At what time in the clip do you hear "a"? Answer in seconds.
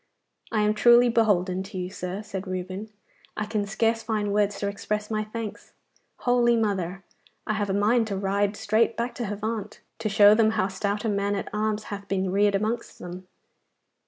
7.69-7.73, 11.05-11.07